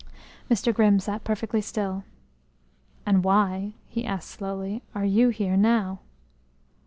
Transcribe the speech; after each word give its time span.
Mr. 0.49 0.73
Grimm 0.73 0.99
sat 0.99 1.23
perfectly 1.23 1.61
still. 1.61 2.03
"And 3.05 3.23
why," 3.23 3.75
he 3.87 4.03
asked 4.03 4.31
slowly, 4.31 4.81
"are 4.95 5.05
you 5.05 5.29
here 5.29 5.55
now?" 5.55 5.99